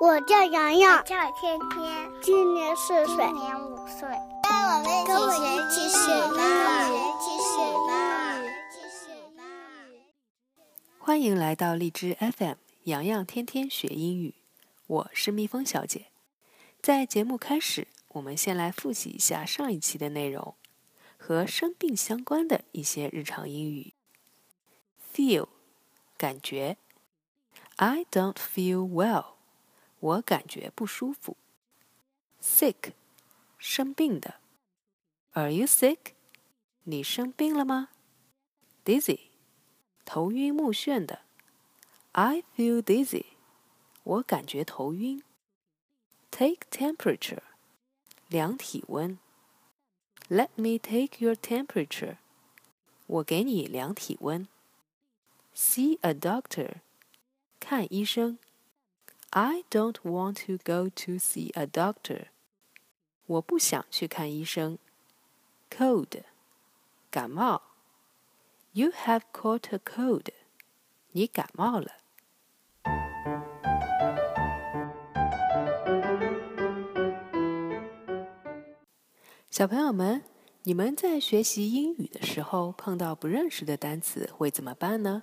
[0.00, 4.08] 我叫洋洋，叫天天，今年四岁，今年五岁。
[5.06, 6.32] 跟我们一起学英
[6.88, 7.76] 语，一起学英
[8.40, 9.36] 语，一起学英
[9.92, 10.00] 语。
[10.98, 14.36] 欢迎来到荔枝 FM，洋洋天天学英语。
[14.86, 16.06] 我是蜜蜂小姐。
[16.80, 20.54] 在节目开始，我们先来复习一下上一期的内容
[21.18, 23.92] 和生病相关的一些日常英语。
[25.14, 25.48] Feel，
[26.16, 26.78] 感觉。
[27.76, 29.39] I don't feel well.
[29.99, 31.37] 我感觉不舒服。
[32.41, 32.93] Sick，
[33.57, 34.35] 生病的。
[35.33, 36.13] Are you sick？
[36.83, 37.89] 你生病了吗？
[38.83, 39.19] Dizzy，
[40.05, 41.21] 头晕目眩的。
[42.11, 43.25] I feel dizzy。
[44.03, 45.23] 我感觉头晕。
[46.29, 47.41] Take temperature，
[48.27, 49.17] 量体温。
[50.29, 52.17] Let me take your temperature。
[53.07, 54.47] 我给你量体温。
[55.55, 56.75] See a doctor，
[57.59, 58.37] 看医生。
[59.32, 62.26] I don't want to go to see a doctor.
[63.26, 64.78] 我不想去看医生。
[65.70, 66.24] Cold，
[67.12, 67.62] 感冒。
[68.72, 70.26] You have caught a cold.
[71.12, 71.92] 你感冒了。
[79.48, 80.24] 小朋友们，
[80.64, 85.22] 你们在学习英语的时候碰到不认识的单词会怎么办呢？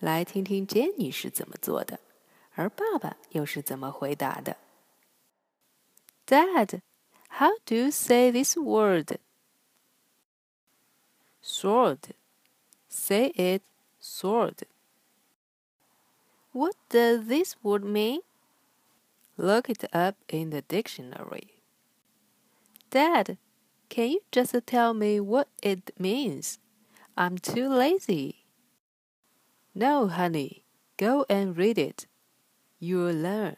[0.00, 2.00] 来听听 Jenny 是怎么做的。
[2.55, 4.57] 而爸爸又是怎么回答的？
[6.27, 6.81] Dad,
[7.29, 9.17] how do you say this word?
[11.41, 12.13] Sword.
[12.89, 13.63] Say it,
[13.99, 14.63] sword.
[16.53, 18.21] What does this word mean?
[19.37, 21.61] Look it up in the dictionary.
[22.89, 23.37] Dad,
[23.89, 26.59] can you just tell me what it means?
[27.17, 28.45] I'm too lazy.
[29.73, 30.63] No, honey.
[30.97, 32.05] Go and read it.
[32.78, 33.56] You learn.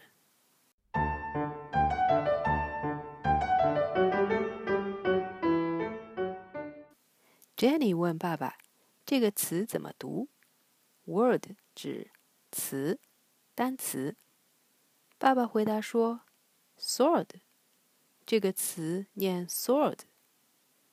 [7.56, 8.56] Jenny 问爸爸
[9.04, 10.28] ：“这个词怎么读
[11.04, 12.12] ？”Word 指
[12.52, 13.00] 词、
[13.56, 14.16] 单词。
[15.18, 16.20] 爸爸回答说
[16.78, 17.40] ：“Sword。”
[18.24, 19.98] 这个词念 sword。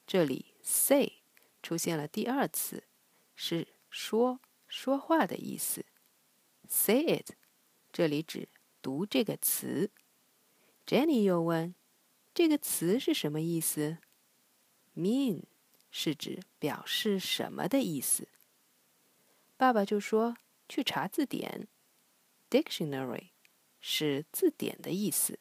[0.08, 1.22] 这里 say
[1.62, 2.86] 出现了第二次，
[3.36, 5.86] 是说说话的意思。
[6.68, 7.36] Say it。
[7.96, 8.50] 这里指
[8.82, 9.90] 读这个词。
[10.86, 11.74] Jenny 又问
[12.36, 14.00] ：“这个词是什么意思
[14.98, 15.44] ？”Mean
[15.90, 18.28] 是指表示什么的意思。
[19.56, 20.36] 爸爸就说
[20.68, 21.70] ：“去查字典。
[22.50, 23.30] ”Dictionary
[23.80, 25.40] 是字典的意思。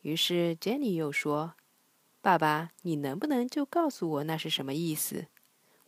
[0.00, 1.56] 于是 Jenny 又说
[2.22, 5.26] ：“爸爸，你能不能就告诉我那是什么意思？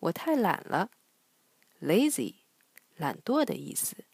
[0.00, 0.90] 我太懒了。
[1.80, 2.34] ”Lazy
[2.96, 4.04] 懒惰的意思。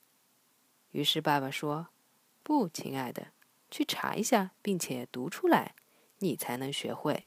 [0.92, 1.88] 于是爸爸说
[2.42, 3.28] ：“不，亲爱的，
[3.70, 5.74] 去查一下，并且读出来，
[6.18, 7.26] 你才能学会。”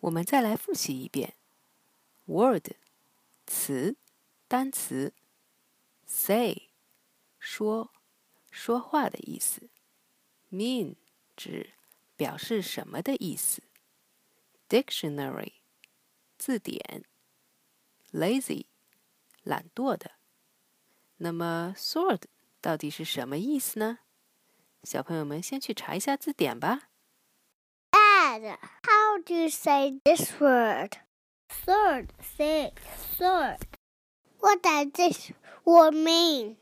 [0.00, 1.34] 我们再来复习一遍
[2.26, 2.72] ：word，
[3.46, 3.96] 词，
[4.46, 5.14] 单词
[6.06, 6.68] ；say，
[7.38, 7.90] 说，
[8.50, 9.70] 说话的意思
[10.52, 10.96] ；mean，
[11.34, 11.72] 指
[12.16, 13.62] 表示什么的意思
[14.68, 15.63] ；dictionary。
[16.44, 17.06] 字典
[18.12, 18.66] ，lazy，
[19.44, 20.10] 懒惰的。
[21.16, 22.24] 那么，sword
[22.60, 24.00] 到底是什么意思呢？
[24.82, 26.90] 小朋友们先去查一下字典吧。
[27.92, 30.98] Dad, how do you say this word?
[31.48, 32.74] Sword, say
[33.16, 33.60] sword.
[34.40, 35.32] What does this
[35.64, 36.56] word mean?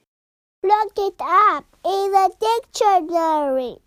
[0.62, 3.80] Look it up in the dictionary.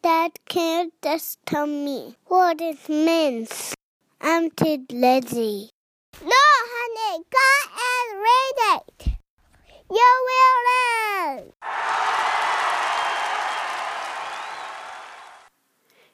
[0.00, 3.74] Dad, can you just tell me what it means?
[4.20, 5.70] I'm too lazy.
[6.22, 7.48] No, honey, go
[7.88, 9.18] and read it.
[9.88, 11.52] You will learn.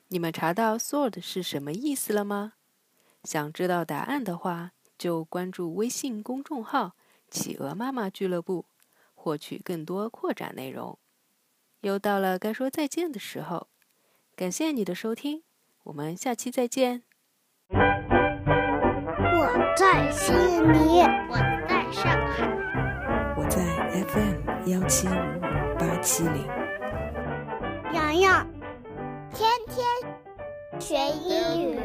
[0.09, 2.53] 你们查到 sword 是什么意思了吗？
[3.25, 6.93] 想知道答案的话，就关注微信公众号
[7.29, 8.67] “企鹅妈妈俱乐部”，
[9.17, 10.97] 获取更多扩展内容。
[11.81, 13.67] 又到了该说再见的时候，
[14.37, 15.43] 感谢你的收听，
[15.83, 17.03] 我们下期再见。
[19.77, 21.37] 我在悉尼，我
[21.69, 22.49] 在上海，
[23.37, 23.61] 我在
[24.09, 25.11] FM 幺七五
[25.79, 26.49] 八七零。
[27.93, 28.47] 洋洋
[29.35, 29.87] 天天
[30.81, 31.79] 学英语。